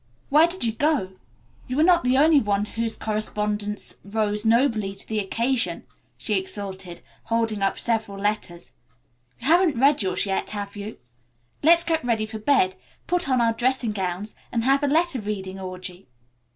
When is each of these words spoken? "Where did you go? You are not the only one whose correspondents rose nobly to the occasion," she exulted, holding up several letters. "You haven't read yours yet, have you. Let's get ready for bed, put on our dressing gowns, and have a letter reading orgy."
"Where 0.29 0.47
did 0.47 0.63
you 0.63 0.71
go? 0.71 1.11
You 1.67 1.79
are 1.79 1.83
not 1.83 2.03
the 2.03 2.17
only 2.17 2.39
one 2.39 2.65
whose 2.65 2.97
correspondents 2.97 3.97
rose 4.03 4.43
nobly 4.45 4.95
to 4.95 5.07
the 5.07 5.19
occasion," 5.19 5.83
she 6.17 6.39
exulted, 6.39 7.01
holding 7.25 7.61
up 7.61 7.77
several 7.77 8.17
letters. 8.17 8.71
"You 9.41 9.45
haven't 9.49 9.79
read 9.79 10.01
yours 10.01 10.25
yet, 10.25 10.49
have 10.49 10.75
you. 10.75 10.97
Let's 11.61 11.83
get 11.83 12.03
ready 12.03 12.25
for 12.25 12.39
bed, 12.39 12.77
put 13.05 13.29
on 13.29 13.41
our 13.41 13.53
dressing 13.53 13.91
gowns, 13.91 14.33
and 14.51 14.63
have 14.63 14.81
a 14.81 14.87
letter 14.87 15.19
reading 15.21 15.59
orgy." 15.59 16.07